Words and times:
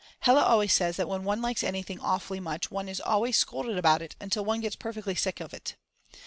Hella 0.21 0.41
always 0.41 0.73
says 0.73 0.97
that 0.97 1.07
when 1.07 1.23
one 1.23 1.43
likes 1.43 1.61
anything 1.63 1.99
awfully 1.99 2.39
much 2.39 2.71
one 2.71 2.89
is 2.89 2.99
always 2.99 3.37
scolded 3.37 3.77
about 3.77 4.01
it 4.01 4.15
until 4.19 4.43
one 4.43 4.59
gets 4.61 4.75
perfectly 4.75 5.13
sick 5.13 5.39
of 5.39 5.53
it. 5.53 5.75